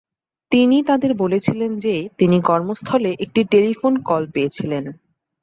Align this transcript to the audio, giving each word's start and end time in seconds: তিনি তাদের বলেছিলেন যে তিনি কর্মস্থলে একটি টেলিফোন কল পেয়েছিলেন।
তিনি 0.51 0.77
তাদের 0.83 1.11
বলেছিলেন 1.13 1.79
যে 1.79 1.95
তিনি 2.17 2.37
কর্মস্থলে 2.41 3.11
একটি 3.19 3.41
টেলিফোন 3.43 3.93
কল 3.99 4.23
পেয়েছিলেন। 4.31 4.83